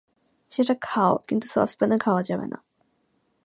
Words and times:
সেটা 0.51 0.73
খাও, 0.81 1.13
কিন্তু 1.27 1.45
সসপ্যানে 1.47 1.97
খাওয়া 1.97 2.21
যাবে 2.23 2.45
না। 2.47 2.57